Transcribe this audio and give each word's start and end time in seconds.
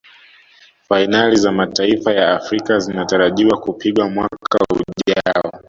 fainali 0.89 1.35
za 1.37 1.51
mataifa 1.51 2.11
ya 2.13 2.31
afrika 2.35 2.79
zinatarajiwa 2.79 3.59
kupigwa 3.59 4.09
mwaka 4.09 4.57
ujao 4.71 5.51